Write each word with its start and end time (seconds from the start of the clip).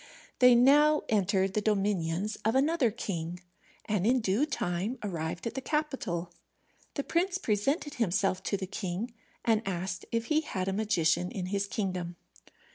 They 0.39 0.55
now 0.55 1.03
entered 1.09 1.53
the 1.53 1.61
dominions 1.61 2.35
of 2.43 2.55
another 2.55 2.89
king, 2.89 3.39
and 3.85 4.03
in 4.07 4.19
due 4.19 4.47
time 4.47 4.97
arrived 5.03 5.45
at 5.45 5.53
the 5.53 5.61
capital. 5.61 6.31
The 6.95 7.03
prince 7.03 7.37
presented 7.37 7.93
himself 7.93 8.41
to 8.45 8.57
the 8.57 8.65
king, 8.65 9.13
and 9.45 9.61
asked 9.63 10.07
if 10.11 10.25
he 10.25 10.41
had 10.41 10.67
a 10.67 10.73
magician 10.73 11.29
in 11.29 11.45
his 11.53 11.67
kingdom. 11.67 12.15